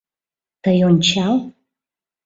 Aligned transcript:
Тый 0.63 0.77
ончал 0.87 1.35